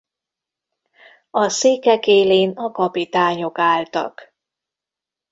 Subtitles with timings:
[1.31, 4.33] A székek élén a kapitányok álltak.